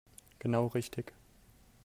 [0.39, 1.13] Genau richtig.